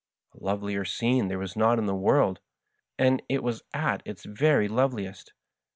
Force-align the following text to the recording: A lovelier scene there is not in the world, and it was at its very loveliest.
A 0.33 0.43
lovelier 0.43 0.83
scene 0.83 1.27
there 1.27 1.43
is 1.43 1.55
not 1.55 1.77
in 1.77 1.85
the 1.85 1.93
world, 1.93 2.39
and 2.97 3.21
it 3.29 3.43
was 3.43 3.61
at 3.71 4.01
its 4.03 4.25
very 4.25 4.67
loveliest. 4.67 5.33